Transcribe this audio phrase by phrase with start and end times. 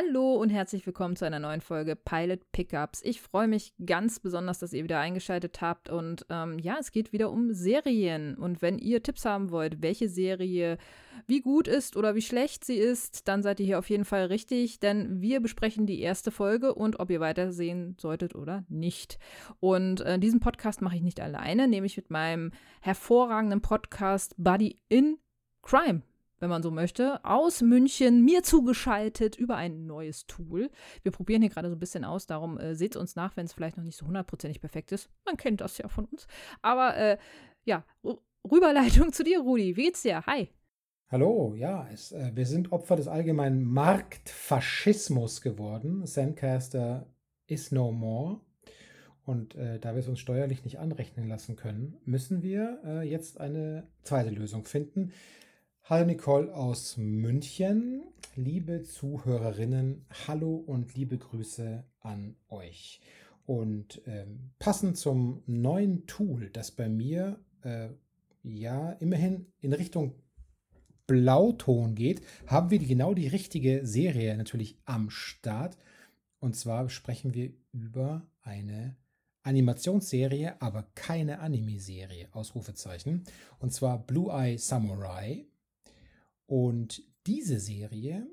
[0.00, 3.02] Hallo und herzlich willkommen zu einer neuen Folge Pilot Pickups.
[3.02, 5.90] Ich freue mich ganz besonders, dass ihr wieder eingeschaltet habt.
[5.90, 8.36] Und ähm, ja, es geht wieder um Serien.
[8.36, 10.78] Und wenn ihr Tipps haben wollt, welche Serie
[11.26, 14.26] wie gut ist oder wie schlecht sie ist, dann seid ihr hier auf jeden Fall
[14.26, 19.18] richtig, denn wir besprechen die erste Folge und ob ihr weitersehen solltet oder nicht.
[19.58, 22.52] Und äh, diesen Podcast mache ich nicht alleine, nämlich mit meinem
[22.82, 25.18] hervorragenden Podcast Buddy in
[25.62, 26.02] Crime
[26.40, 30.70] wenn man so möchte, aus München mir zugeschaltet über ein neues Tool.
[31.02, 33.52] Wir probieren hier gerade so ein bisschen aus, darum äh, seht uns nach, wenn es
[33.52, 35.10] vielleicht noch nicht so hundertprozentig perfekt ist.
[35.24, 36.26] Man kennt das ja von uns.
[36.62, 37.18] Aber äh,
[37.64, 37.84] ja,
[38.50, 39.76] Rüberleitung zu dir, Rudi.
[39.76, 40.24] Wie geht's dir?
[40.26, 40.48] Hi.
[41.10, 46.06] Hallo, ja, es, äh, wir sind Opfer des allgemeinen Marktfaschismus geworden.
[46.06, 47.06] Sandcaster
[47.46, 48.40] is no more.
[49.24, 53.40] Und äh, da wir es uns steuerlich nicht anrechnen lassen können, müssen wir äh, jetzt
[53.40, 55.12] eine zweite Lösung finden.
[55.90, 58.02] Hallo Nicole aus München.
[58.36, 63.00] Liebe Zuhörerinnen, hallo und liebe Grüße an euch.
[63.46, 67.88] Und ähm, passend zum neuen Tool, das bei mir äh,
[68.42, 70.12] ja immerhin in Richtung
[71.06, 75.78] Blauton geht, haben wir die, genau die richtige Serie natürlich am Start.
[76.38, 78.94] Und zwar sprechen wir über eine
[79.42, 83.24] Animationsserie, aber keine Anime-Serie, Ausrufezeichen.
[83.58, 85.46] Und zwar Blue Eye Samurai.
[86.48, 88.26] Und diese Serie,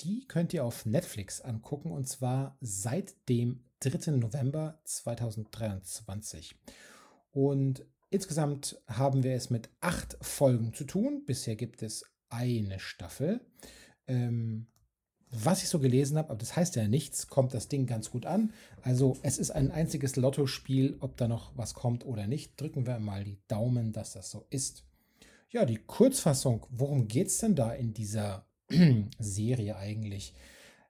[0.00, 4.12] die könnt ihr auf Netflix angucken und zwar seit dem 3.
[4.12, 6.54] November 2023.
[7.30, 11.24] Und insgesamt haben wir es mit acht Folgen zu tun.
[11.24, 13.40] Bisher gibt es eine Staffel.
[14.06, 14.66] Ähm,
[15.30, 18.26] was ich so gelesen habe, aber das heißt ja nichts, kommt das Ding ganz gut
[18.26, 18.52] an.
[18.82, 22.60] Also es ist ein einziges Lottospiel, ob da noch was kommt oder nicht.
[22.60, 24.84] Drücken wir mal die Daumen, dass das so ist.
[25.52, 28.46] Ja, die Kurzfassung, worum geht es denn da in dieser
[29.18, 30.32] Serie eigentlich?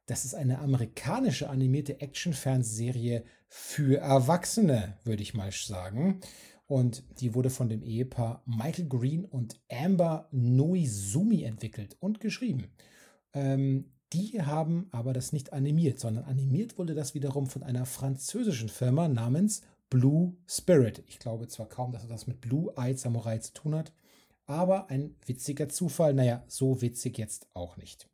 [0.06, 6.20] Das ist eine amerikanische animierte Action-Fernsehserie für Erwachsene, würde ich mal sagen.
[6.68, 12.70] Und die wurde von dem Ehepaar Michael Green und Amber Noizumi entwickelt und geschrieben.
[13.34, 18.68] Ähm, die haben aber das nicht animiert, sondern animiert wurde das wiederum von einer französischen
[18.68, 21.02] Firma namens Blue Spirit.
[21.08, 23.92] Ich glaube zwar kaum, dass das mit Blue Eye Samurai zu tun hat,
[24.46, 28.08] aber ein witziger Zufall, naja, so witzig jetzt auch nicht.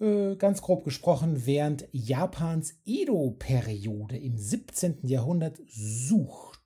[0.00, 5.06] Äh, ganz grob gesprochen, während Japans Edo-Periode im 17.
[5.06, 6.60] Jahrhundert sucht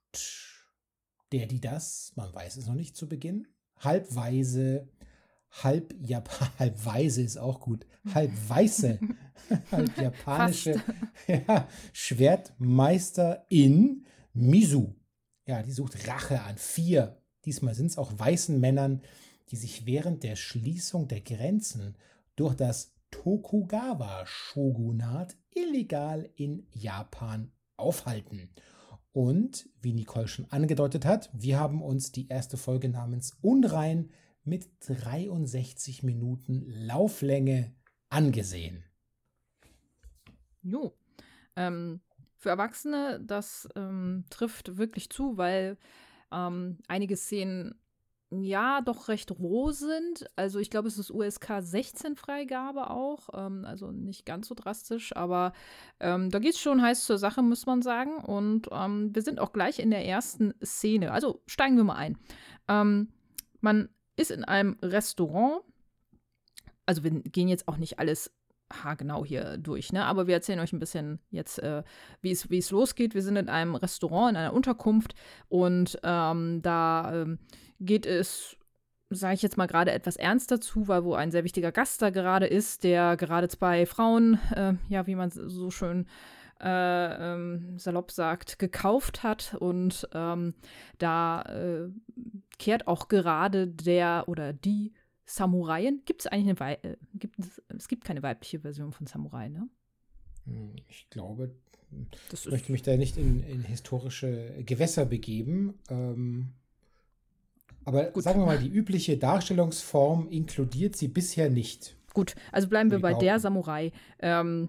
[1.33, 3.49] der, die das, man weiß es noch nicht zu Beginn,
[3.79, 4.89] halbweise,
[5.51, 9.01] halb Japan, halbweise ist auch gut, halb weiße,
[9.73, 10.81] halb japanische
[11.27, 14.95] ja, Schwertmeister in Misu.
[15.47, 19.03] Ja, die sucht Rache an vier Diesmal sind es auch weißen Männern,
[19.51, 21.97] die sich während der Schließung der Grenzen
[22.37, 28.49] durch das Tokugawa-Shogunat illegal in Japan aufhalten.
[29.13, 34.11] Und wie Nicole schon angedeutet hat, wir haben uns die erste Folge namens Unrein
[34.43, 37.73] mit 63 Minuten Lauflänge
[38.09, 38.83] angesehen.
[40.63, 40.97] Jo.
[41.57, 42.01] Ähm,
[42.37, 45.79] für Erwachsene, das ähm, trifft wirklich zu, weil
[46.33, 47.75] ähm, einige Szenen
[48.31, 50.27] ja doch recht roh sind.
[50.37, 53.29] Also ich glaube, es ist USK 16 Freigabe auch.
[53.33, 55.53] Ähm, also nicht ganz so drastisch, aber
[56.01, 58.17] ähm, da geht es schon heiß zur Sache, muss man sagen.
[58.17, 61.13] Und ähm, wir sind auch gleich in der ersten Szene.
[61.13, 62.19] Also steigen wir mal ein.
[62.69, 63.13] Ähm,
[63.61, 65.63] man ist in einem Restaurant.
[66.87, 68.31] Also wir gehen jetzt auch nicht alles
[68.73, 70.05] haargenau hier durch, ne?
[70.05, 71.83] Aber wir erzählen euch ein bisschen jetzt, äh,
[72.23, 73.15] wie es losgeht.
[73.15, 75.15] Wir sind in einem Restaurant, in einer Unterkunft
[75.49, 77.39] und ähm, da ähm,
[77.81, 78.57] geht es,
[79.11, 82.11] sage ich jetzt mal gerade etwas ernster zu, weil wo ein sehr wichtiger Gast da
[82.11, 86.07] gerade ist, der gerade zwei Frauen, äh, ja, wie man so schön
[86.63, 90.55] äh, ähm, salopp sagt, gekauft hat und ähm,
[90.99, 91.89] da äh,
[92.59, 94.95] kehrt auch gerade der oder die
[95.27, 96.03] Samuraien?
[96.05, 99.49] Gibt es eigentlich eine Wei äh, gibt es, es gibt keine weibliche Version von Samurai,
[99.49, 99.69] ne?
[100.47, 101.55] Hm, ich glaube,
[102.33, 105.79] ich möchte mich da nicht in, in historische Gewässer begeben.
[105.89, 106.51] Ähm,
[107.85, 108.23] aber Gut.
[108.23, 111.97] sagen wir mal, die übliche Darstellungsform inkludiert sie bisher nicht.
[112.13, 113.93] Gut, also bleiben wir bei der Samurai.
[114.21, 114.69] Ähm,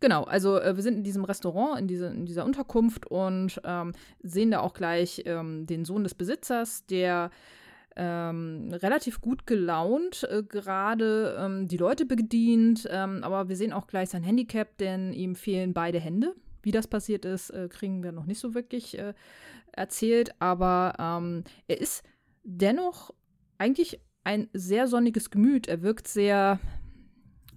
[0.00, 3.92] Genau, also äh, wir sind in diesem Restaurant, in, diese, in dieser Unterkunft und ähm,
[4.22, 7.30] sehen da auch gleich ähm, den Sohn des Besitzers, der
[7.96, 13.86] ähm, relativ gut gelaunt, äh, gerade ähm, die Leute bedient, ähm, aber wir sehen auch
[13.86, 16.34] gleich sein Handicap, denn ihm fehlen beide Hände.
[16.62, 19.14] Wie das passiert ist, äh, kriegen wir noch nicht so wirklich äh,
[19.72, 22.04] erzählt, aber ähm, er ist
[22.44, 23.12] dennoch
[23.58, 25.68] eigentlich ein sehr sonniges Gemüt.
[25.68, 26.60] Er wirkt sehr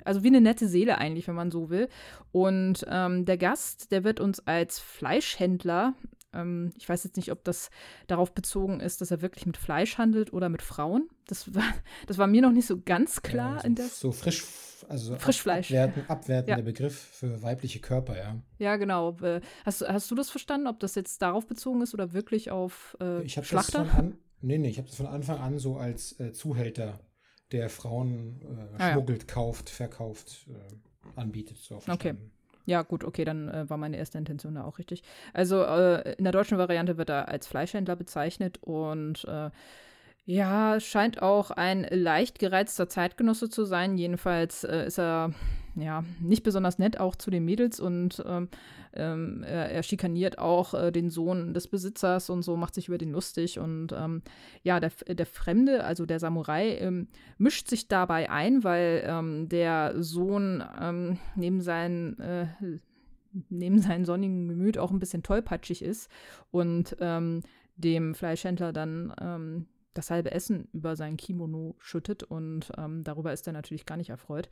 [0.06, 1.90] also wie eine nette Seele eigentlich, wenn man so will.
[2.32, 5.94] Und ähm, der Gast, der wird uns als Fleischhändler,
[6.34, 7.70] ähm, ich weiß jetzt nicht, ob das
[8.08, 11.10] darauf bezogen ist, dass er wirklich mit Fleisch handelt oder mit Frauen.
[11.28, 11.64] Das war,
[12.08, 13.56] das war mir noch nicht so ganz klar.
[13.56, 14.44] Ja, so, in der so frisch,
[14.90, 15.68] also Frischfleisch.
[15.68, 16.64] Abwerten, abwertender Ja.
[16.64, 18.36] Begriff für weibliche Körper, ja.
[18.60, 19.18] ja, genau.
[19.22, 22.52] Äh, Hast, du- hast du das verstanden, ob das jetzt darauf bezogen ist oder wirklich
[22.52, 23.86] auf äh, Ich das Schlachter?
[23.86, 27.00] von an, nee, nee, ich habe das von Anfang an so als äh, Zuhälter,
[27.52, 28.46] der Frauen äh,
[28.82, 28.94] Ah, ja.
[28.94, 32.32] schmuggelt, kauft, verkauft, äh, anbietet, so verstanden.
[32.66, 35.04] Ja, gut, okay, dann äh, war meine erste Intention da auch richtig.
[35.34, 39.50] Also äh, in der deutschen Variante wird er als Fleischhändler bezeichnet und äh,
[40.26, 43.98] ja, scheint auch ein leicht gereizter Zeitgenosse zu sein.
[43.98, 45.34] Jedenfalls äh, ist er
[45.76, 48.48] ja nicht besonders nett auch zu den Mädels und ähm,
[48.94, 53.00] ähm, er, er schikaniert auch äh, den Sohn des Besitzers und so, macht sich über
[53.00, 54.22] den lustig und ähm,
[54.62, 59.96] ja, der, der Fremde, also der Samurai, ähm, mischt sich dabei ein, weil ähm, der
[59.98, 62.48] Sohn ähm, neben seinen äh,
[63.50, 66.08] neben seinem sonnigen Gemüt auch ein bisschen tollpatschig ist
[66.52, 66.96] und
[67.76, 73.48] dem Fleischhändler dann ähm, das halbe Essen über sein Kimono schüttet und ähm, darüber ist
[73.48, 74.50] er natürlich gar nicht erfreut.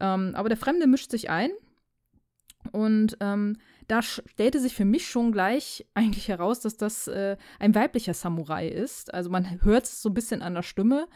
[0.00, 1.50] Ähm, aber der Fremde mischt sich ein
[2.72, 3.56] und ähm,
[3.88, 8.68] da stellte sich für mich schon gleich eigentlich heraus, dass das äh, ein weiblicher Samurai
[8.68, 9.12] ist.
[9.12, 11.08] Also man hört es so ein bisschen an der Stimme.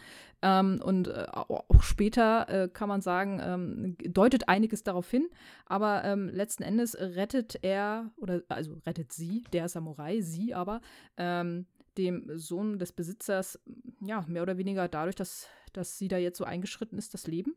[0.43, 5.29] Ähm, und äh, auch später äh, kann man sagen, ähm, deutet einiges darauf hin.
[5.67, 10.81] Aber ähm, letzten Endes rettet er, oder also rettet sie, der Samurai, sie aber,
[11.17, 11.67] ähm,
[11.99, 13.61] dem Sohn des Besitzers,
[14.01, 17.55] ja, mehr oder weniger dadurch, dass, dass sie da jetzt so eingeschritten ist, das Leben.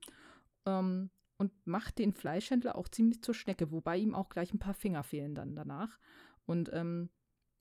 [0.65, 4.73] Ähm, und macht den Fleischhändler auch ziemlich zur Schnecke, wobei ihm auch gleich ein paar
[4.73, 5.99] Finger fehlen dann danach.
[6.47, 7.09] Und ähm,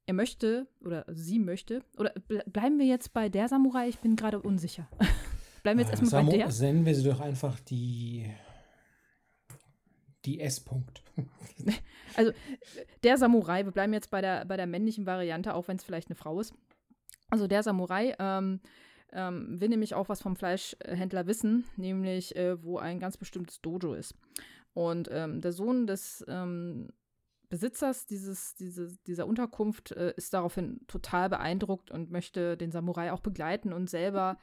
[0.07, 3.89] er möchte, oder sie möchte, oder ble bleiben wir jetzt bei der Samurai?
[3.89, 4.89] Ich bin gerade unsicher.
[5.63, 6.73] bleiben wir jetzt Äh, erstmal bei Samu- der.
[6.73, 8.31] Nennen wir sie doch einfach die,
[10.25, 11.03] die S-Punkt.
[13.03, 16.09] Der Samurai, wir bleiben jetzt bei der, bei der männlichen Variante, auch wenn es vielleicht
[16.09, 16.55] eine Frau ist.
[17.31, 18.61] Also der Samurai ähm,
[19.13, 23.95] ähm, will nämlich auch was vom Fleischhändler wissen, nämlich äh, wo ein ganz bestimmtes Dojo
[23.95, 24.15] ist.
[24.75, 26.91] Und ähm, der Sohn des ähm,
[27.49, 33.21] Besitzers dieses, dieses, dieser Unterkunft äh, ist daraufhin total beeindruckt und möchte den Samurai auch
[33.21, 34.39] begleiten und selber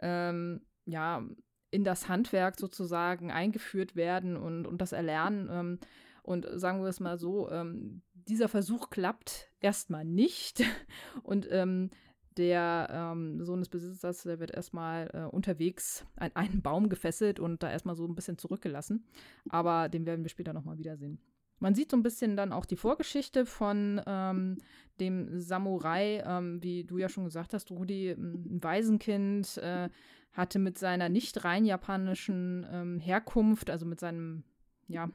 [0.00, 1.24] ähm, ja,
[1.70, 5.48] in das Handwerk sozusagen eingeführt werden und, und das erlernen.
[5.50, 5.78] Ähm,
[6.22, 10.62] und sagen wir es mal so, ähm, dieser Versuch klappt erstmal nicht.
[11.24, 11.90] Und ähm,
[12.36, 17.62] der ähm, Sohn des Besitzers, der wird erstmal äh, unterwegs an einen Baum gefesselt und
[17.62, 19.04] da erstmal so ein bisschen zurückgelassen.
[19.48, 21.18] Aber den werden wir später nochmal wiedersehen.
[21.58, 24.58] Man sieht so ein bisschen dann auch die Vorgeschichte von ähm,
[24.98, 29.88] dem Samurai, ähm, wie du ja schon gesagt hast, Rudi, ein Waisenkind, äh,
[30.32, 34.42] hatte mit seiner nicht rein japanischen ähm, Herkunft, also mit seinem,
[34.88, 35.08] ja,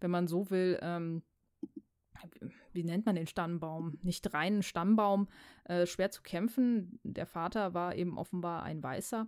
[0.00, 1.22] wenn man so will, ähm,
[2.78, 3.98] wie nennt man den Stammbaum?
[4.02, 5.26] Nicht reinen Stammbaum,
[5.64, 7.00] äh, schwer zu kämpfen.
[7.02, 9.26] Der Vater war eben offenbar ein Weißer,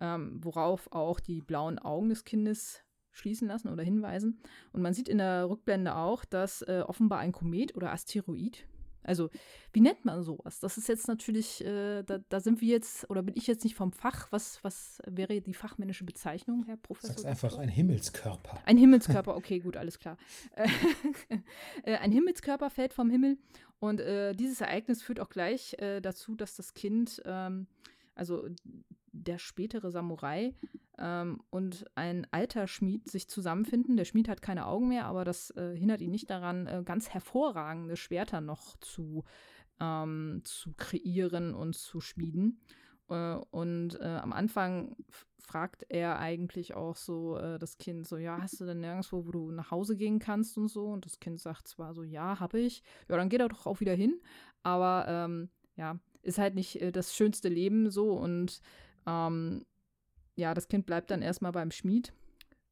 [0.00, 4.40] ähm, worauf auch die blauen Augen des Kindes schließen lassen oder hinweisen.
[4.72, 8.66] Und man sieht in der Rückblende auch, dass äh, offenbar ein Komet oder Asteroid,
[9.06, 9.30] also
[9.72, 10.60] wie nennt man sowas?
[10.60, 13.74] Das ist jetzt natürlich, äh, da, da sind wir jetzt, oder bin ich jetzt nicht
[13.74, 17.14] vom Fach, was, was wäre die fachmännische Bezeichnung, Herr Professor?
[17.14, 18.60] Sag's einfach ein Himmelskörper.
[18.64, 20.16] Ein Himmelskörper, okay, gut, alles klar.
[21.82, 23.38] Äh, ein Himmelskörper fällt vom Himmel
[23.78, 27.66] und äh, dieses Ereignis führt auch gleich äh, dazu, dass das Kind, ähm,
[28.16, 28.48] also
[29.12, 30.54] der spätere Samurai
[30.98, 33.96] ähm, und ein alter Schmied sich zusammenfinden.
[33.96, 37.10] Der Schmied hat keine Augen mehr, aber das äh, hindert ihn nicht daran, äh, ganz
[37.10, 39.24] hervorragende Schwerter noch zu,
[39.80, 42.60] ähm, zu kreieren und zu schmieden.
[43.08, 44.96] Äh, und äh, am Anfang
[45.38, 49.30] fragt er eigentlich auch so äh, das Kind so, ja, hast du denn nirgendwo, wo
[49.30, 50.86] du nach Hause gehen kannst und so?
[50.86, 52.82] Und das Kind sagt zwar so, ja, habe ich.
[53.08, 54.20] Ja, dann geht er doch auch wieder hin.
[54.62, 58.12] Aber ähm, ja, ist halt nicht äh, das schönste Leben so.
[58.12, 58.60] Und
[59.06, 59.64] ähm,
[60.36, 62.12] ja, das Kind bleibt dann erstmal beim Schmied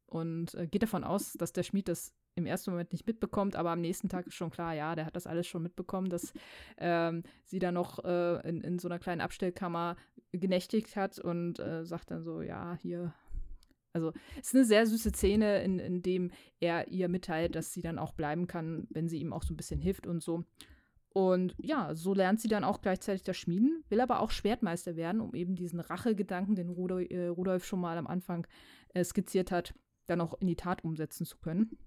[0.05, 3.71] und äh, geht davon aus, dass der Schmied das im ersten Moment nicht mitbekommt, aber
[3.71, 6.33] am nächsten Tag ist schon klar, ja, der hat das alles schon mitbekommen, dass
[6.77, 9.95] ähm, sie da noch äh, in, in so einer kleinen Abstellkammer
[10.33, 13.13] genächtigt hat und äh, sagt dann so, ja, hier.
[13.93, 17.81] Also es ist eine sehr süße Szene, in, in dem er ihr mitteilt, dass sie
[17.81, 20.43] dann auch bleiben kann, wenn sie ihm auch so ein bisschen hilft und so.
[21.15, 25.21] Und ja, so lernt sie dann auch gleichzeitig das Schmieden, will aber auch Schwertmeister werden,
[25.21, 28.45] um eben diesen Rachegedanken, den Rudolf, äh, Rudolf schon mal am Anfang
[28.89, 29.73] äh, skizziert hat,
[30.07, 31.77] dann auch in die Tat umsetzen zu können.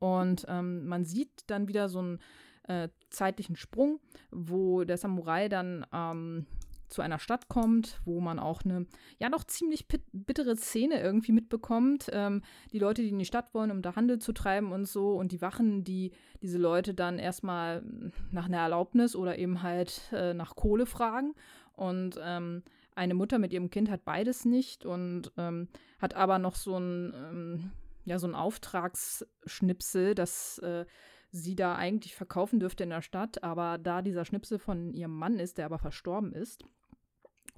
[0.00, 2.18] Und ähm, man sieht dann wieder so einen
[2.64, 4.00] äh, zeitlichen Sprung,
[4.32, 6.46] wo der Samurai dann ähm,
[6.88, 8.86] zu einer Stadt kommt, wo man auch eine,
[9.18, 12.08] ja, doch ziemlich bittere Szene irgendwie mitbekommt.
[12.12, 12.42] Ähm,
[12.72, 15.32] die Leute, die in die Stadt wollen, um da Handel zu treiben und so, und
[15.32, 17.82] die Wachen, die diese Leute dann erstmal
[18.30, 21.34] nach einer Erlaubnis oder eben halt äh, nach Kohle fragen.
[21.74, 22.62] Und ähm,
[22.94, 25.68] eine Mutter mit ihrem Kind hat beides nicht und ähm,
[26.00, 27.70] hat aber noch so ein, ähm,
[28.04, 30.84] ja, so ein Auftragsschnipsel, das äh,
[31.30, 35.38] sie da eigentlich verkaufen dürfte in der Stadt, aber da dieser Schnipsel von ihrem Mann
[35.38, 36.64] ist, der aber verstorben ist,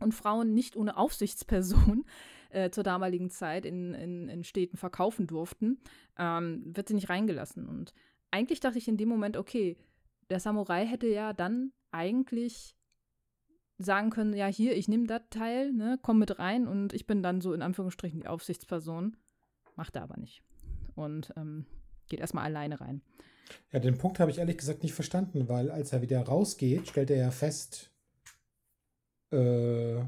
[0.01, 2.05] und Frauen nicht ohne Aufsichtsperson
[2.51, 5.79] äh, zur damaligen Zeit in, in, in Städten verkaufen durften,
[6.19, 7.69] ähm, wird sie nicht reingelassen.
[7.69, 7.95] Und
[8.31, 9.77] eigentlich dachte ich in dem Moment, okay,
[10.31, 12.77] der Samurai hätte ja dann eigentlich
[13.79, 17.23] sagen können, ja, hier, ich nehme das Teil, ne, komm mit rein und ich bin
[17.23, 19.17] dann so in Anführungsstrichen die Aufsichtsperson.
[19.75, 20.43] Macht er aber nicht.
[20.95, 21.65] Und ähm,
[22.09, 23.01] geht erstmal alleine rein.
[23.73, 27.11] Ja, den Punkt habe ich ehrlich gesagt nicht verstanden, weil als er wieder rausgeht, stellt
[27.11, 27.91] er ja fest,
[29.33, 30.03] äh,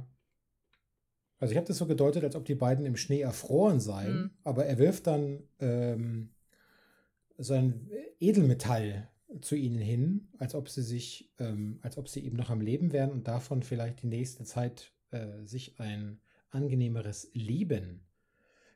[1.39, 4.31] also ich habe das so gedeutet, als ob die beiden im Schnee erfroren seien, mhm.
[4.45, 6.31] aber er wirft dann ähm,
[7.37, 9.09] so ein Edelmetall
[9.41, 12.93] zu ihnen hin, als ob sie sich, ähm, als ob sie eben noch am Leben
[12.93, 18.05] wären und davon vielleicht die nächste Zeit äh, sich ein angenehmeres Leben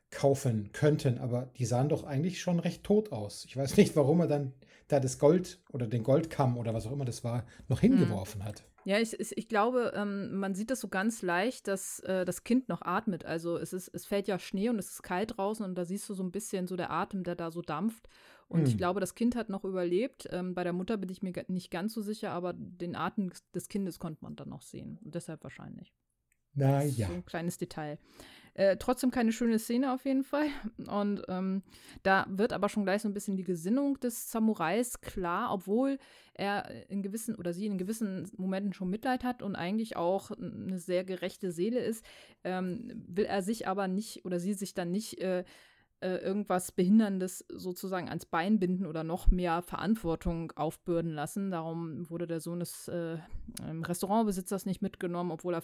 [0.09, 3.45] kaufen könnten, aber die sahen doch eigentlich schon recht tot aus.
[3.45, 4.53] Ich weiß nicht, warum er dann
[4.87, 7.93] da das Gold oder den Goldkamm oder was auch immer das war, noch hm.
[7.97, 8.63] hingeworfen hat.
[8.87, 12.69] Ja, ich, ich glaube, ähm, man sieht das so ganz leicht, dass äh, das Kind
[12.69, 13.25] noch atmet.
[13.25, 16.07] Also es, ist, es fällt ja Schnee und es ist kalt draußen und da siehst
[16.07, 18.07] du so ein bisschen so der Atem, der da so dampft.
[18.47, 18.67] Und hm.
[18.67, 20.29] ich glaube, das Kind hat noch überlebt.
[20.31, 23.67] Ähm, bei der Mutter bin ich mir nicht ganz so sicher, aber den Atem des
[23.67, 24.99] Kindes konnte man dann noch sehen.
[25.03, 25.93] Und deshalb wahrscheinlich.
[26.53, 27.07] Na ja.
[27.07, 27.99] So ein kleines Detail.
[28.57, 30.47] Äh, trotzdem keine schöne Szene auf jeden Fall.
[30.87, 31.61] Und ähm,
[32.01, 35.99] da wird aber schon gleich so ein bisschen die Gesinnung des Samurais klar, obwohl
[36.33, 40.79] er in gewissen oder sie in gewissen Momenten schon Mitleid hat und eigentlich auch eine
[40.79, 42.03] sehr gerechte Seele ist,
[42.43, 45.43] ähm, will er sich aber nicht oder sie sich dann nicht äh,
[45.99, 51.51] äh, irgendwas Behinderndes sozusagen ans Bein binden oder noch mehr Verantwortung aufbürden lassen.
[51.51, 53.19] Darum wurde der Sohn des äh,
[53.61, 55.63] Restaurantbesitzers nicht mitgenommen, obwohl er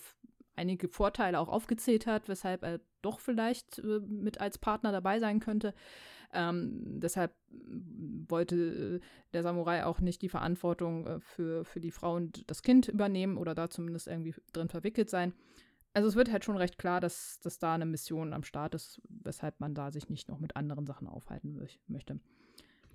[0.56, 5.40] einige Vorteile auch aufgezählt hat, weshalb er doch vielleicht äh, mit als Partner dabei sein
[5.40, 5.74] könnte.
[6.34, 7.36] Ähm, deshalb
[8.28, 9.00] wollte äh,
[9.34, 13.38] der Samurai auch nicht die Verantwortung äh, für, für die Frau und das Kind übernehmen
[13.38, 15.34] oder da zumindest irgendwie drin verwickelt sein.
[15.94, 19.00] Also es wird halt schon recht klar, dass, dass da eine Mission am Start ist,
[19.08, 22.20] weshalb man da sich nicht noch mit anderen Sachen aufhalten möchte.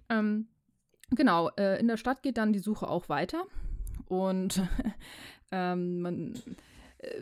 [0.08, 0.48] Ähm,
[1.10, 3.44] genau, äh, in der Stadt geht dann die Suche auch weiter.
[4.06, 4.60] Und
[5.52, 6.34] ähm, man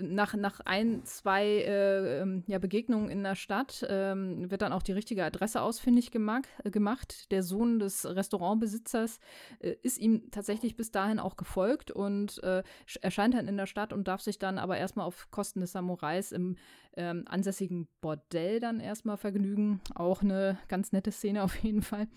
[0.01, 4.83] nach, nach ein, zwei äh, ähm, ja, Begegnungen in der Stadt ähm, wird dann auch
[4.83, 6.47] die richtige Adresse ausfindig gemacht.
[6.65, 7.31] Äh, gemacht.
[7.31, 9.19] Der Sohn des Restaurantbesitzers
[9.61, 12.63] äh, ist ihm tatsächlich bis dahin auch gefolgt und äh,
[13.03, 16.33] erscheint dann in der Stadt und darf sich dann aber erstmal auf Kosten des Samurais
[16.33, 16.57] im
[16.97, 19.81] ähm, ansässigen Bordell dann erstmal vergnügen.
[19.95, 22.09] Auch eine ganz nette Szene auf jeden Fall.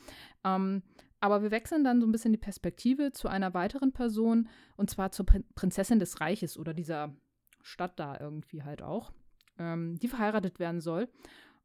[0.45, 0.83] Ähm,
[1.19, 4.47] aber wir wechseln dann so ein bisschen die Perspektive zu einer weiteren Person
[4.77, 7.13] und zwar zur Prinzessin des Reiches oder dieser
[7.61, 9.11] Stadt da irgendwie halt auch,
[9.57, 11.09] ähm, die verheiratet werden soll.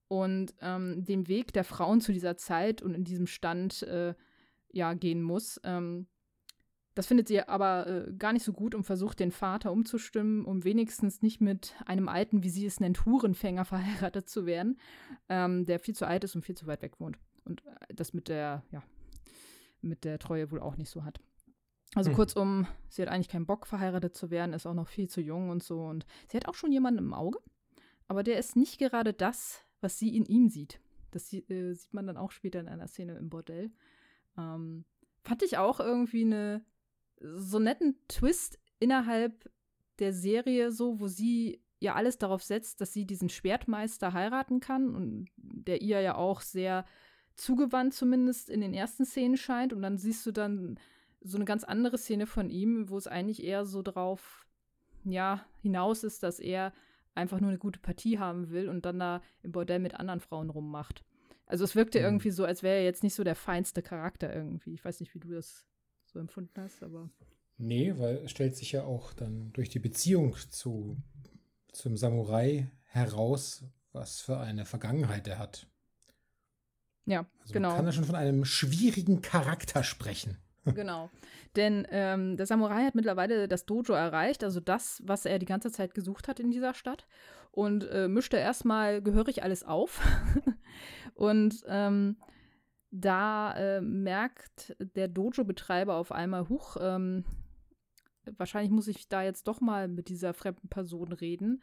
[0.09, 4.15] Und ähm, den Weg der Frauen zu dieser Zeit und in diesem Stand äh,
[4.71, 5.61] ja gehen muss.
[5.65, 6.07] Ähm,
[6.95, 10.63] das findet sie aber äh, gar nicht so gut und versucht, den Vater umzustimmen, um
[10.63, 14.79] wenigstens nicht mit einem alten, wie sie es nennt, Hurenfänger verheiratet zu werden,
[15.29, 17.19] ähm, der viel zu alt ist und viel zu weit weg wohnt.
[17.45, 18.83] Und äh, das mit der, ja,
[19.81, 21.21] mit der Treue wohl auch nicht so hat.
[21.95, 22.15] Also mhm.
[22.15, 25.51] kurzum, sie hat eigentlich keinen Bock, verheiratet zu werden, ist auch noch viel zu jung
[25.51, 25.85] und so.
[25.85, 27.39] Und sie hat auch schon jemanden im Auge,
[28.09, 30.81] aber der ist nicht gerade das, was sie in ihm sieht.
[31.11, 33.71] Das äh, sieht man dann auch später in einer Szene im Bordell.
[34.37, 34.85] Ähm,
[35.23, 36.65] fand ich auch irgendwie eine
[37.21, 39.51] so netten Twist innerhalb
[40.01, 44.95] der Serie, so, wo sie ja alles darauf setzt, dass sie diesen Schwertmeister heiraten kann
[44.95, 46.85] und der ihr ja auch sehr
[47.37, 49.73] zugewandt zumindest in den ersten Szenen scheint.
[49.73, 50.79] Und dann siehst du dann
[51.25, 54.47] so eine ganz andere Szene von ihm, wo es eigentlich eher so drauf,
[55.05, 56.73] ja, hinaus ist, dass er
[57.15, 60.51] einfach nur eine gute Partie haben will und dann da im Bordell mit anderen Frauen
[60.51, 61.03] rummacht.
[61.47, 62.05] Also es wirkte mhm.
[62.05, 64.75] irgendwie so, als wäre er jetzt nicht so der feinste Charakter irgendwie.
[64.75, 65.67] Ich weiß nicht, wie du das
[66.05, 67.11] so empfunden hast, aber.
[67.57, 70.97] Nee, weil es stellt sich ja auch dann durch die Beziehung zu,
[71.73, 75.69] zum Samurai heraus, was für eine Vergangenheit er hat.
[77.07, 77.69] Ja, also genau.
[77.69, 80.39] Man kann ja schon von einem schwierigen Charakter sprechen.
[80.65, 81.11] Genau.
[81.57, 85.71] Denn ähm, der Samurai hat mittlerweile das Dojo erreicht, also das, was er die ganze
[85.71, 87.07] Zeit gesucht hat in dieser Stadt.
[87.51, 90.01] Und äh, mischte erstmal gehörig alles auf.
[91.15, 92.17] und ähm,
[92.91, 97.25] da äh, merkt der Dojo-Betreiber auf einmal, huch, ähm,
[98.37, 101.63] wahrscheinlich muss ich da jetzt doch mal mit dieser fremden Person reden.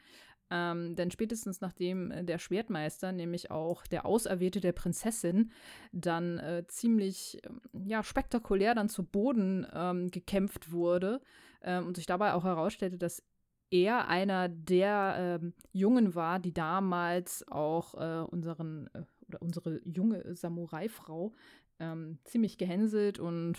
[0.51, 5.51] Ähm, denn spätestens nachdem äh, der Schwertmeister, nämlich auch der Auserwählte der Prinzessin,
[5.93, 11.22] dann äh, ziemlich ähm, ja, spektakulär dann zu Boden ähm, gekämpft wurde
[11.62, 13.24] ähm, und sich dabei auch herausstellte, dass
[13.70, 20.36] er einer der ähm, Jungen war, die damals auch äh, unseren äh, oder unsere junge
[20.36, 21.31] Samurai-Frau
[21.79, 23.58] ähm, ziemlich gehänselt und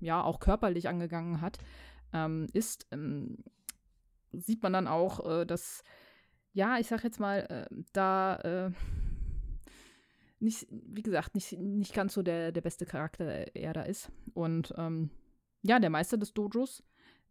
[0.00, 1.58] ja auch körperlich angegangen hat,
[2.52, 2.86] ist,
[4.38, 5.82] sieht man dann auch, äh, dass
[6.54, 8.70] ja, ich sag jetzt mal, äh, da äh,
[10.38, 14.10] nicht, wie gesagt, nicht, nicht ganz so der, der beste Charakter er da ist.
[14.32, 15.10] Und ähm,
[15.62, 16.82] ja, der Meister des Dojos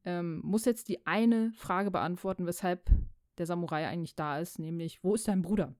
[0.05, 2.89] ähm, muss jetzt die eine Frage beantworten, weshalb
[3.37, 5.73] der Samurai eigentlich da ist, nämlich, wo ist dein Bruder?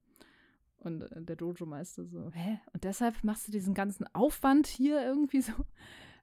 [0.78, 2.60] Und äh, der Dojo-Meister so, hä?
[2.72, 5.52] Und deshalb machst du diesen ganzen Aufwand hier irgendwie so?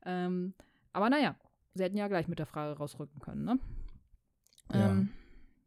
[0.04, 0.56] Ähm,
[0.94, 1.36] aber naja,
[1.76, 3.60] sie hätten ja gleich mit der Frage rausrücken können, ne?
[4.74, 4.90] Ja.
[4.90, 5.10] Ähm,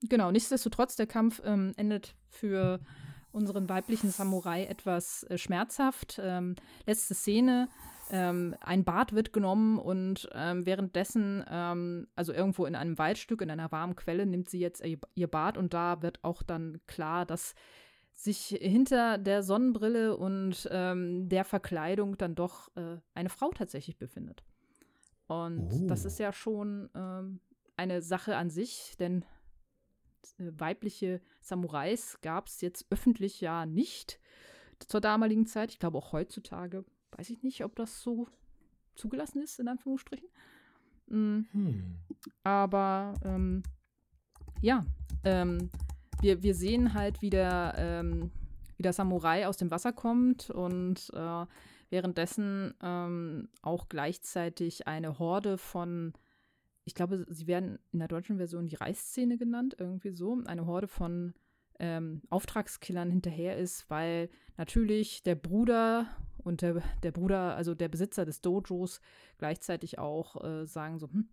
[0.08, 2.80] Genau, nichtsdestotrotz, der Kampf ähm, endet für
[3.32, 6.20] unseren weiblichen Samurai etwas äh, schmerzhaft.
[6.22, 6.54] Ähm,
[6.86, 7.68] letzte Szene,
[8.10, 13.50] ähm, ein Bad wird genommen und ähm, währenddessen, ähm, also irgendwo in einem Waldstück, in
[13.50, 14.82] einer warmen Quelle, nimmt sie jetzt
[15.14, 17.54] ihr, Bad und da wird auch dann klar, dass
[18.12, 24.44] sich hinter der Sonnenbrille und ähm, der Verkleidung dann doch äh, eine Frau tatsächlich befindet.
[25.26, 25.86] Und oh.
[25.88, 26.90] das ist ja schon
[27.76, 29.24] eine Sache an sich, denn
[30.38, 34.20] weibliche Samurais gab es jetzt öffentlich ja nicht
[34.78, 35.70] zur damaligen Zeit.
[35.70, 38.28] Ich glaube auch heutzutage, weiß ich nicht, ob das so
[38.94, 40.28] zugelassen ist, in Anführungsstrichen.
[41.06, 41.46] Mhm.
[41.52, 41.98] Hm.
[42.42, 43.62] Aber ähm,
[44.60, 44.84] ja,
[45.24, 45.70] ähm,
[46.20, 48.30] wir, wir sehen halt, wie der, ähm,
[48.76, 51.46] wie der Samurai aus dem Wasser kommt und äh,
[51.90, 56.14] währenddessen ähm, auch gleichzeitig eine Horde von
[56.84, 60.88] ich glaube, sie werden in der deutschen Version die Reißszene genannt, irgendwie so, eine Horde
[60.88, 61.34] von
[61.78, 66.06] ähm, Auftragskillern hinterher ist, weil natürlich der Bruder
[66.38, 69.00] und der, der Bruder, also der Besitzer des Dojos,
[69.38, 71.28] gleichzeitig auch äh, sagen so, hm,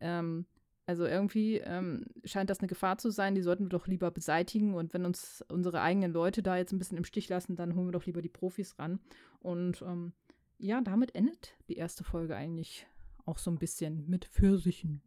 [0.00, 0.46] ähm,
[0.86, 4.74] also irgendwie ähm, scheint das eine Gefahr zu sein, die sollten wir doch lieber beseitigen.
[4.74, 7.86] Und wenn uns unsere eigenen Leute da jetzt ein bisschen im Stich lassen, dann holen
[7.86, 8.98] wir doch lieber die Profis ran.
[9.38, 10.12] Und ähm,
[10.58, 12.88] ja, damit endet die erste Folge eigentlich
[13.30, 15.02] auch so ein bisschen mit Pfirsichen.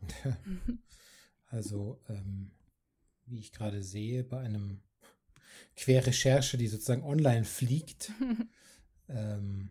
[1.46, 2.52] also, ähm,
[3.26, 4.80] wie ich gerade sehe, bei einem
[5.76, 8.12] Querrecherche, die sozusagen online fliegt,
[9.08, 9.70] ähm,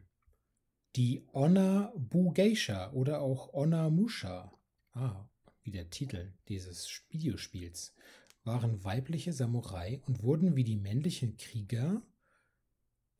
[0.95, 4.53] die Onna Bugeisha oder auch Onna Musha,
[4.91, 5.27] ah,
[5.63, 7.95] wie der Titel dieses Videospiels,
[8.43, 12.01] waren weibliche Samurai und wurden wie die männlichen Krieger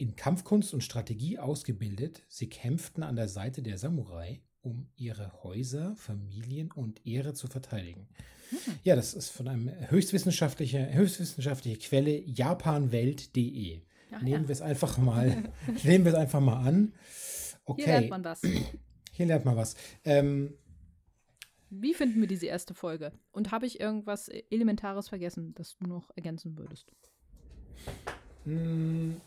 [0.04, 5.96] in Kampfkunst und Strategie ausgebildet, sie kämpften an der Seite der Samurai, um ihre Häuser,
[5.96, 8.10] Familien und Ehre zu verteidigen.
[8.50, 8.60] Hm.
[8.84, 13.82] Ja, das ist von einem höchstwissenschaftliche, höchstwissenschaftliche Quelle japanwelt.de.
[14.22, 14.48] Nehmen ja.
[14.48, 15.50] wir es einfach mal,
[15.86, 16.92] nehmen wir es einfach mal an.
[17.64, 17.84] Okay.
[17.84, 18.42] Hier lernt man was.
[19.14, 19.76] Hier lernt man was.
[20.04, 20.54] Ähm,
[21.70, 23.14] Wie finden wir diese erste Folge?
[23.32, 26.92] Und habe ich irgendwas Elementares vergessen, das du noch ergänzen würdest?
[28.44, 29.22] Hm,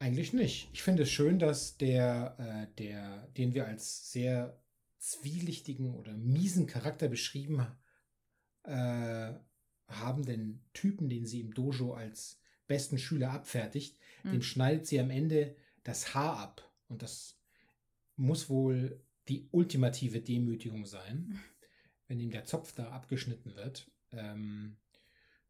[0.00, 0.70] eigentlich nicht.
[0.72, 4.58] Ich finde es schön, dass der, äh, der, den wir als sehr
[4.98, 7.66] zwielichtigen oder miesen Charakter beschrieben
[8.64, 9.32] äh,
[9.86, 14.32] haben, den Typen, den sie im Dojo als besten Schüler abfertigt, mhm.
[14.32, 16.72] dem schneidet sie am Ende das Haar ab.
[16.88, 17.38] Und das
[18.16, 21.40] muss wohl die ultimative Demütigung sein, mhm.
[22.08, 23.90] wenn ihm der Zopf da abgeschnitten wird.
[24.12, 24.78] Ähm,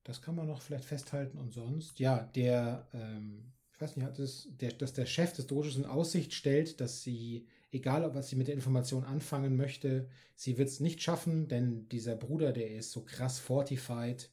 [0.03, 1.39] das kann man noch vielleicht festhalten.
[1.39, 5.77] Und sonst, ja, der ähm, ich weiß nicht, es, der, dass der Chef des Dojos
[5.77, 10.69] in Aussicht stellt, dass sie, egal was sie mit der Information anfangen möchte, sie wird
[10.69, 14.31] es nicht schaffen, denn dieser Bruder, der ist so krass fortified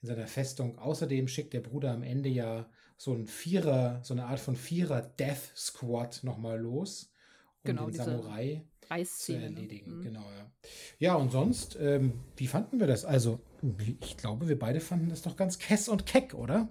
[0.00, 0.78] in seiner Festung.
[0.78, 5.02] Außerdem schickt der Bruder am Ende ja so ein Vierer, so eine Art von Vierer
[5.02, 7.12] Death Squad nochmal los,
[7.64, 8.64] um genau, den Samurai
[9.04, 9.42] zu ne?
[9.42, 9.98] erledigen.
[9.98, 10.02] Mhm.
[10.02, 10.50] Genau, ja.
[10.98, 13.04] Ja, und sonst, ähm, wie fanden wir das?
[13.04, 13.38] Also,
[14.00, 16.70] ich glaube, wir beide fanden das doch ganz kess und keck, oder?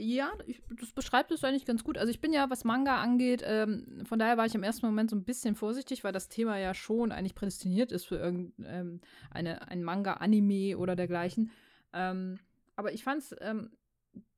[0.00, 1.98] Ja, ich, das beschreibt es eigentlich ganz gut.
[1.98, 5.10] Also ich bin ja, was Manga angeht, ähm, von daher war ich im ersten Moment
[5.10, 9.00] so ein bisschen vorsichtig, weil das Thema ja schon eigentlich prädestiniert ist für irgendein
[9.34, 11.50] ähm, Manga-Anime oder dergleichen.
[11.92, 12.38] Ähm,
[12.76, 13.72] aber ich fand es, ähm,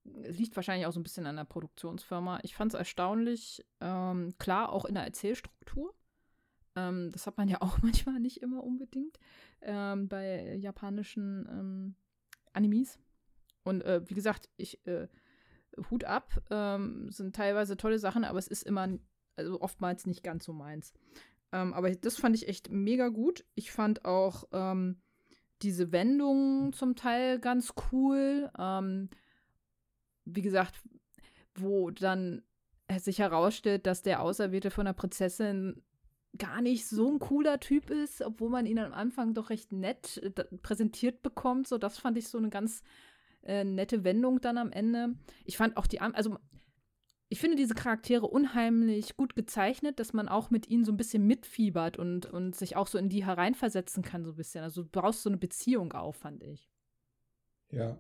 [0.04, 2.40] liegt wahrscheinlich auch so ein bisschen an der Produktionsfirma.
[2.42, 5.94] Ich fand es erstaunlich, ähm, klar, auch in der Erzählstruktur.
[6.74, 9.18] Ähm, das hat man ja auch manchmal nicht immer unbedingt
[9.62, 11.94] bei japanischen
[12.54, 12.98] Animes.
[13.62, 15.06] Und äh, wie gesagt, ich äh,
[15.90, 18.88] Hut ab, ähm, sind teilweise tolle Sachen, aber es ist immer,
[19.36, 20.92] also oftmals nicht ganz so meins.
[21.52, 23.44] Ähm, aber das fand ich echt mega gut.
[23.54, 25.00] Ich fand auch ähm,
[25.62, 28.50] diese Wendungen zum Teil ganz cool.
[28.58, 29.10] Ähm,
[30.24, 30.80] wie gesagt,
[31.54, 32.42] wo dann
[32.98, 35.82] sich herausstellt, dass der Auserwählte von der Prinzessin
[36.38, 40.18] gar nicht so ein cooler Typ ist, obwohl man ihn am Anfang doch recht nett
[40.18, 40.30] äh,
[40.62, 41.66] präsentiert bekommt.
[41.66, 42.82] So, das fand ich so eine ganz
[43.42, 45.14] äh, nette Wendung dann am Ende.
[45.44, 46.36] Ich fand auch die, also
[47.28, 51.26] ich finde diese Charaktere unheimlich gut gezeichnet, dass man auch mit ihnen so ein bisschen
[51.26, 54.64] mitfiebert und, und sich auch so in die hereinversetzen kann, so ein bisschen.
[54.64, 56.68] Also du brauchst so eine Beziehung auf, fand ich.
[57.70, 57.98] Ja.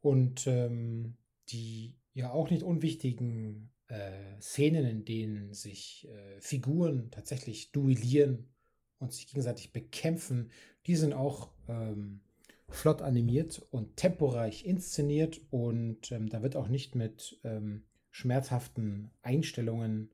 [0.00, 1.16] Und ähm,
[1.48, 8.50] die ja auch nicht unwichtigen äh, Szenen, in denen sich äh, Figuren tatsächlich duellieren
[8.98, 10.50] und sich gegenseitig bekämpfen,
[10.86, 12.20] die sind auch ähm,
[12.70, 20.10] flott animiert und temporeich inszeniert und ähm, da wird auch nicht mit ähm, schmerzhaften Einstellungen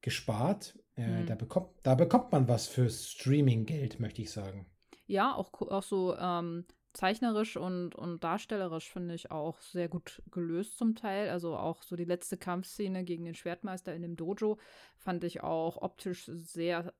[0.00, 0.78] gespart.
[0.96, 1.26] Äh, mhm.
[1.26, 4.66] da, bekommt, da bekommt man was fürs Streaming-Geld, möchte ich sagen.
[5.06, 6.64] Ja, auch, auch so ähm,
[6.96, 11.28] zeichnerisch und, und darstellerisch finde ich auch sehr gut gelöst zum Teil.
[11.28, 14.58] Also auch so die letzte Kampfszene gegen den Schwertmeister in dem Dojo
[14.96, 16.92] fand ich auch optisch sehr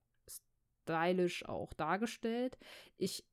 [0.86, 2.58] stylisch auch dargestellt.
[2.96, 3.24] Ich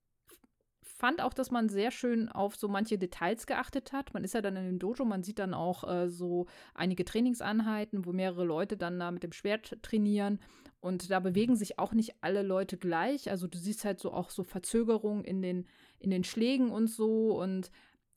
[1.03, 4.13] fand auch, dass man sehr schön auf so manche Details geachtet hat.
[4.13, 8.05] Man ist ja dann in dem Dojo, man sieht dann auch äh, so einige Trainingseinheiten,
[8.05, 10.39] wo mehrere Leute dann da mit dem Schwert trainieren.
[10.79, 13.29] Und da bewegen sich auch nicht alle Leute gleich.
[13.29, 15.67] Also du siehst halt so auch so Verzögerungen in den,
[15.99, 17.37] in den Schlägen und so.
[17.37, 17.69] Und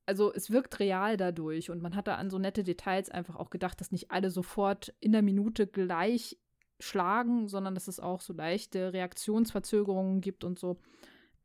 [0.06, 1.70] also es wirkt real dadurch.
[1.70, 4.94] Und man hat da an so nette Details einfach auch gedacht, dass nicht alle sofort
[5.00, 6.38] in der Minute gleich
[6.78, 10.78] schlagen, sondern dass es auch so leichte Reaktionsverzögerungen gibt und so.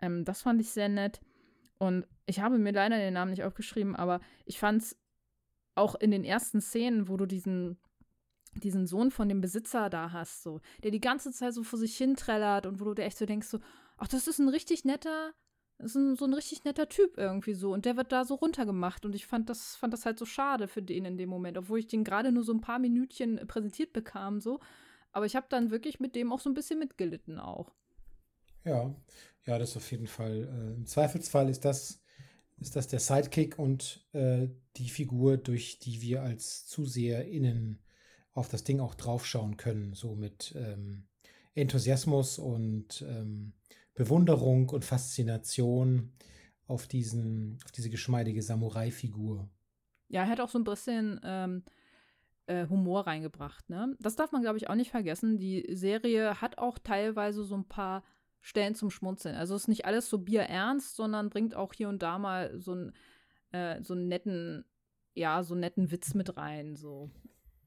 [0.03, 1.19] Ähm, das fand ich sehr nett.
[1.81, 4.99] Und ich habe mir leider den Namen nicht aufgeschrieben, aber ich fand es
[5.73, 7.79] auch in den ersten Szenen, wo du diesen,
[8.53, 11.97] diesen Sohn von dem Besitzer da hast, so, der die ganze Zeit so vor sich
[11.97, 13.59] hin trällert und wo du dir echt so denkst, so,
[13.97, 15.33] ach, das ist ein richtig netter,
[15.79, 17.73] ist ein, so ein richtig netter Typ irgendwie so.
[17.73, 19.03] Und der wird da so runtergemacht.
[19.03, 21.79] Und ich fand das, fand das halt so schade für den in dem Moment, obwohl
[21.79, 24.59] ich den gerade nur so ein paar Minütchen präsentiert bekam, so.
[25.13, 27.73] Aber ich habe dann wirklich mit dem auch so ein bisschen mitgelitten auch.
[28.63, 28.95] Ja,
[29.45, 30.43] ja, das auf jeden Fall.
[30.43, 32.01] Äh, Im Zweifelsfall ist das,
[32.59, 34.47] ist das der Sidekick und äh,
[34.77, 37.79] die Figur, durch die wir als ZuseherInnen
[38.33, 39.93] auf das Ding auch draufschauen können.
[39.93, 41.07] So mit ähm,
[41.55, 43.53] Enthusiasmus und ähm,
[43.93, 46.13] Bewunderung und Faszination
[46.67, 49.49] auf diesen, auf diese geschmeidige Samurai-Figur.
[50.07, 51.63] Ja, er hat auch so ein bisschen ähm,
[52.45, 53.69] äh, Humor reingebracht.
[53.69, 53.95] Ne?
[53.99, 55.37] Das darf man, glaube ich, auch nicht vergessen.
[55.37, 58.03] Die Serie hat auch teilweise so ein paar
[58.41, 59.35] Stellen zum Schmunzeln.
[59.35, 62.93] Also ist nicht alles so bierernst, sondern bringt auch hier und da mal so einen,
[63.51, 64.65] äh, so netten,
[65.13, 66.75] ja, so einen netten Witz mit rein.
[66.75, 67.11] So.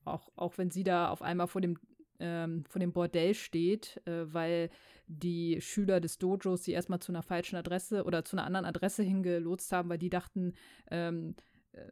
[0.04, 1.78] Auch, auch wenn sie da auf einmal vor dem,
[2.18, 4.70] ähm, vor dem Bordell steht, äh, weil
[5.06, 9.02] die Schüler des Dojos sie erstmal zu einer falschen Adresse oder zu einer anderen Adresse
[9.02, 10.54] hingelotst haben, weil die dachten,
[10.90, 11.36] ähm,
[11.72, 11.90] äh,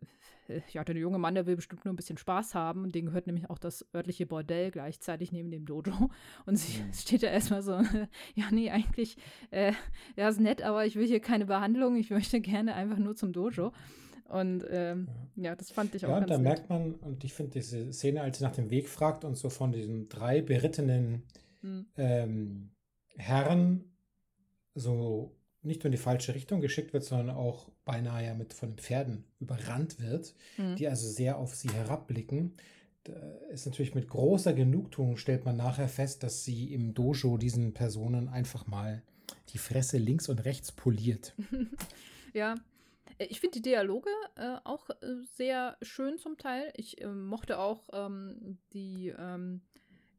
[0.72, 2.90] ja, der junge Mann, der will bestimmt nur ein bisschen Spaß haben.
[2.92, 6.10] Den gehört nämlich auch das örtliche Bordell gleichzeitig neben dem Dojo.
[6.46, 6.92] Und sie mhm.
[6.92, 7.72] steht da erstmal so,
[8.34, 9.16] ja, nee, eigentlich,
[9.50, 9.72] äh,
[10.16, 11.96] ja, ist nett, aber ich will hier keine Behandlung.
[11.96, 13.72] Ich möchte gerne einfach nur zum Dojo.
[14.28, 15.44] Und ähm, ja.
[15.44, 15.56] ja.
[15.56, 16.58] das fand ich auch ja, ganz Ja, da nett.
[16.58, 19.50] merkt man, und ich finde diese Szene, als sie nach dem Weg fragt und so
[19.50, 21.22] von diesen drei berittenen
[21.60, 21.86] hm.
[21.96, 22.70] ähm,
[23.16, 23.84] Herren
[24.74, 28.70] so nicht nur in die falsche Richtung geschickt wird, sondern auch beinahe ja mit von
[28.70, 30.76] den Pferden überrannt wird, mhm.
[30.76, 32.54] die also sehr auf sie herabblicken.
[33.04, 33.14] Da
[33.50, 38.28] ist natürlich mit großer Genugtuung stellt man nachher fest, dass sie im Dojo diesen Personen
[38.28, 39.02] einfach mal
[39.48, 41.34] die Fresse links und rechts poliert.
[42.32, 42.54] ja,
[43.18, 44.94] ich finde die Dialoge äh, auch äh,
[45.34, 46.72] sehr schön zum Teil.
[46.76, 49.60] Ich äh, mochte auch ähm, die ähm,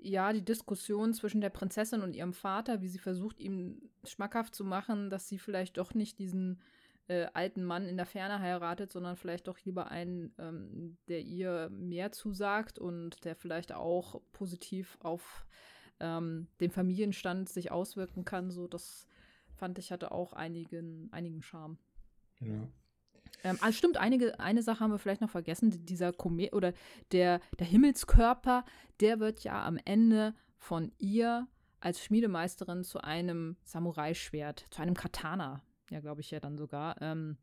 [0.03, 4.65] ja, die Diskussion zwischen der Prinzessin und ihrem Vater, wie sie versucht, ihm schmackhaft zu
[4.65, 6.61] machen, dass sie vielleicht doch nicht diesen
[7.07, 11.69] äh, alten Mann in der Ferne heiratet, sondern vielleicht doch lieber einen, ähm, der ihr
[11.69, 15.45] mehr zusagt und der vielleicht auch positiv auf
[15.99, 18.51] ähm, den Familienstand sich auswirken kann.
[18.51, 19.07] So, das
[19.55, 21.77] fand ich hatte auch einigen, einigen Charme.
[22.39, 22.67] Genau.
[23.43, 25.85] Ähm, also stimmt, einige, eine Sache haben wir vielleicht noch vergessen.
[25.85, 26.73] Dieser Komet oder
[27.11, 28.65] der, der Himmelskörper,
[28.99, 31.47] der wird ja am Ende von ihr
[31.79, 37.37] als Schmiedemeisterin zu einem Samurai-Schwert, zu einem Katana, ja, glaube ich ja dann sogar, ähm,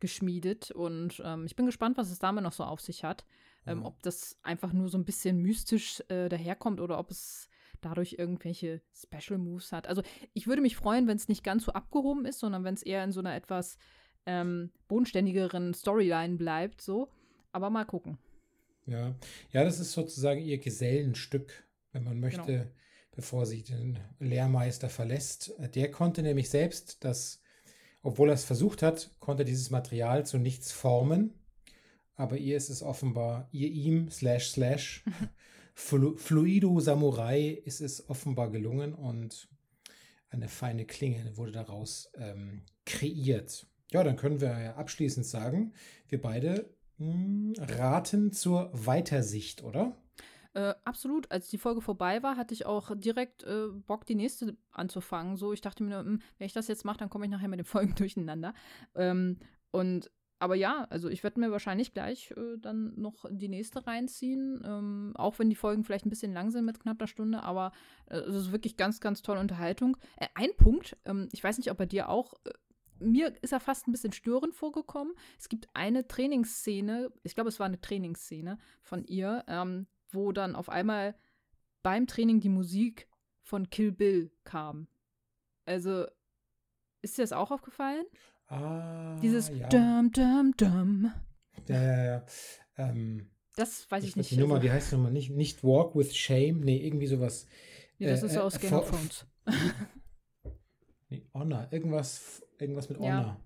[0.00, 0.70] geschmiedet.
[0.70, 3.24] Und ähm, ich bin gespannt, was es damit noch so auf sich hat.
[3.66, 3.84] Mhm.
[3.84, 7.48] Ob das einfach nur so ein bisschen mystisch äh, daherkommt oder ob es
[7.80, 9.86] dadurch irgendwelche Special Moves hat.
[9.86, 10.02] Also
[10.34, 13.04] ich würde mich freuen, wenn es nicht ganz so abgehoben ist, sondern wenn es eher
[13.04, 13.78] in so einer etwas
[14.26, 17.08] ähm, bodenständigeren Storyline bleibt, so.
[17.52, 18.18] Aber mal gucken.
[18.86, 19.14] Ja,
[19.52, 22.52] ja, das ist sozusagen ihr Gesellenstück, wenn man möchte.
[22.52, 22.70] Genau.
[23.12, 25.52] bevor sie den Lehrmeister verlässt.
[25.74, 27.42] Der konnte nämlich selbst das,
[28.02, 31.34] obwohl er es versucht hat, konnte dieses Material zu nichts formen.
[32.14, 35.04] Aber ihr ist es offenbar, ihr ihm, slash, slash,
[35.74, 39.48] Flu Fluido Samurai ist es offenbar gelungen und
[40.28, 43.66] eine feine Klinge wurde daraus ähm, kreiert.
[43.92, 45.72] Ja, dann können wir ja abschließend sagen,
[46.08, 49.96] wir beide mh, hm, raten zur Weitersicht, oder?
[50.52, 51.30] Äh, absolut.
[51.30, 55.36] Als die Folge vorbei war, hatte ich auch direkt äh, Bock, die nächste anzufangen.
[55.36, 57.48] So, ich dachte mir, mh, hm, wenn ich das jetzt mache, dann komme ich nachher
[57.48, 58.54] mit den Folgen durcheinander.
[58.94, 59.38] Ähm,
[59.70, 64.62] und aber ja, also ich werde mir wahrscheinlich gleich äh, dann noch die nächste reinziehen,
[64.64, 67.72] ähm, auch wenn die Folgen vielleicht ein bisschen lang sind mit knapp einer Stunde, aber
[68.06, 69.98] äh, es ist wirklich ganz, ganz tolle Unterhaltung.
[70.16, 72.52] Äh, ein Punkt, ähm, ich weiß nicht, ob bei dir auch, äh,
[73.00, 75.14] mir ist er fast ein bisschen störend vorgekommen.
[75.38, 80.54] Es gibt eine Trainingsszene, ich glaube, es war eine Trainingsszene von ihr, ähm, wo dann
[80.54, 81.14] auf einmal
[81.82, 83.08] beim Training die Musik
[83.42, 84.86] von Kill Bill kam.
[85.64, 86.06] Also,
[87.02, 88.04] ist dir das auch aufgefallen?
[88.46, 89.68] Ah, Dieses ja.
[89.68, 91.12] Dum, Dum, Dum.
[91.68, 92.26] Ja, ja, ja.
[92.76, 94.30] Ähm, das weiß ich nicht.
[94.30, 97.46] Die Nummer, die heißt Nummer nicht, nicht Walk with Shame, nee, irgendwie sowas.
[97.98, 99.26] Nee, das äh, ist aus äh, Game of Thrones.
[101.08, 103.10] nee, Honor, irgendwas, irgendwas mit Honor.
[103.10, 103.40] Ja.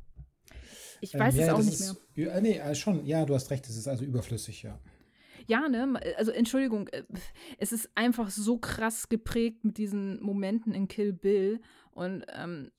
[1.01, 2.27] Ich weiß ähm, es ja, auch nicht ist, mehr.
[2.27, 4.79] Ja, nee, äh, schon, ja, du hast recht, es ist also überflüssig, ja.
[5.47, 7.05] Ja, ne, also Entschuldigung, äh,
[7.59, 12.71] es ist einfach so krass geprägt mit diesen Momenten in Kill Bill und ähm,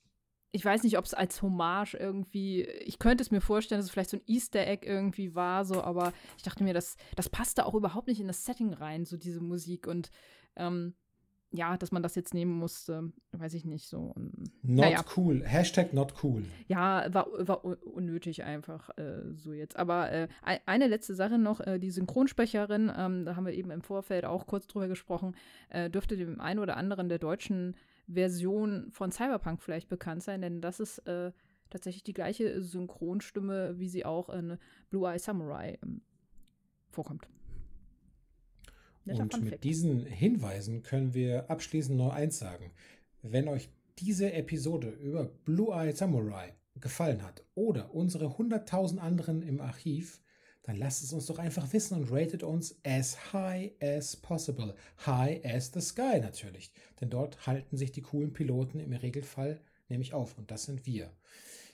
[0.51, 3.91] ich weiß nicht, ob es als Hommage irgendwie, ich könnte es mir vorstellen, dass es
[3.91, 7.65] vielleicht so ein Easter Egg irgendwie war, so, aber ich dachte mir, das, das passte
[7.65, 10.11] auch überhaupt nicht in das Setting rein, so diese Musik und
[10.55, 10.95] ähm,
[11.55, 14.13] ja, dass man das jetzt nehmen musste, weiß ich nicht so.
[14.15, 15.03] not naja.
[15.15, 15.43] cool.
[15.45, 16.43] Hashtag not cool.
[16.67, 19.77] Ja, war, war unnötig einfach äh, so jetzt.
[19.77, 20.27] Aber äh,
[20.65, 24.47] eine letzte Sache noch, äh, die Synchronsprecherin, ähm, da haben wir eben im Vorfeld auch
[24.47, 25.35] kurz drüber gesprochen,
[25.69, 27.75] äh, dürfte dem einen oder anderen der deutschen
[28.07, 31.31] Version von Cyberpunk vielleicht bekannt sein, denn das ist äh,
[31.69, 34.57] tatsächlich die gleiche Synchronstimme, wie sie auch in
[34.89, 36.01] Blue Eye Samurai ähm,
[36.89, 37.27] vorkommt.
[39.05, 42.71] Und mit diesen Hinweisen können wir abschließend noch eins sagen.
[43.21, 49.61] Wenn euch diese Episode über Blue Eye Samurai gefallen hat oder unsere 100.000 anderen im
[49.61, 50.21] Archiv,
[50.63, 54.73] dann lasst es uns doch einfach wissen und ratet uns as high as possible.
[55.05, 56.71] High as the sky natürlich.
[56.99, 61.11] Denn dort halten sich die coolen Piloten im Regelfall nämlich auf und das sind wir.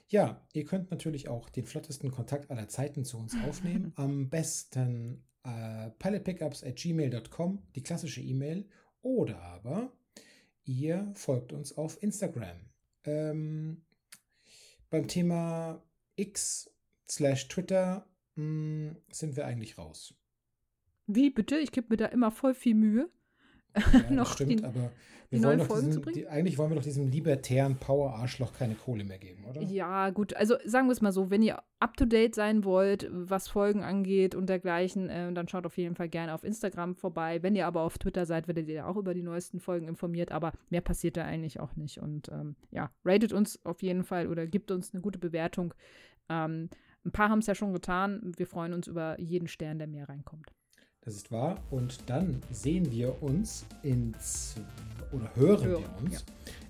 [0.10, 3.94] Ja, ihr könnt natürlich auch den flottesten Kontakt aller Zeiten zu uns aufnehmen.
[3.96, 8.70] Am besten äh, pilotpickups at gmail.com, die klassische E-Mail.
[9.02, 9.92] Oder aber
[10.64, 12.58] ihr folgt uns auf Instagram.
[13.04, 13.82] Ähm,
[14.90, 15.84] beim Thema
[16.16, 16.70] X
[17.10, 20.14] slash Twitter mh, hm, sind wir eigentlich raus.
[21.08, 21.58] Wie bitte?
[21.58, 23.10] Ich gebe mir da immer voll viel Mühe.
[23.76, 24.92] Ja, noch stimmt, die, aber
[25.32, 29.18] wir wollen doch diesen, die, eigentlich wollen wir doch diesem libertären Power-Arschloch keine Kohle mehr
[29.18, 29.62] geben, oder?
[29.62, 30.36] Ja, gut.
[30.36, 34.50] Also sagen wir es mal so, wenn ihr up-to-date sein wollt, was Folgen angeht und
[34.50, 37.42] dergleichen, äh, dann schaut auf jeden Fall gerne auf Instagram vorbei.
[37.44, 40.52] Wenn ihr aber auf Twitter seid, werdet ihr auch über die neuesten Folgen informiert, aber
[40.70, 42.00] mehr passiert da eigentlich auch nicht.
[42.00, 45.74] Und ähm, ja, ratet uns auf jeden Fall oder gibt uns eine gute Bewertung.
[46.28, 46.70] Ähm,
[47.06, 48.34] ein paar haben es ja schon getan.
[48.36, 50.52] Wir freuen uns über jeden Stern, der mehr reinkommt.
[51.04, 51.58] Das ist wahr.
[51.72, 54.16] Und dann sehen wir uns in
[55.12, 56.26] oder hören, hören wir uns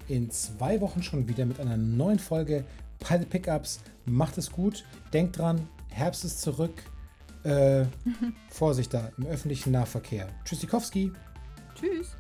[0.08, 0.16] ja.
[0.16, 2.64] in zwei Wochen schon wieder mit einer neuen Folge
[3.00, 3.82] Pilot Pickups.
[4.06, 4.86] Macht es gut.
[5.12, 6.82] Denkt dran, Herbst ist zurück.
[7.44, 7.86] Äh,
[8.50, 10.30] Vorsicht da im öffentlichen Nahverkehr.
[10.46, 11.12] Tschüssikowski.
[11.76, 12.16] Tschüss.